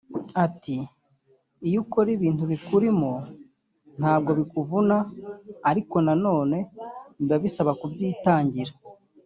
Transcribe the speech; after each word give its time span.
Ati 0.45 0.77
"Iyo 1.67 1.77
ukora 1.83 2.09
ibintu 2.17 2.43
bikurimo 2.51 3.11
ntabwo 3.99 4.31
bikuvuna 4.39 4.95
ariko 5.69 5.95
na 6.05 6.13
none 6.25 6.57
biba 7.17 7.37
bisaba 7.43 7.71
kubyitangira 7.79 8.73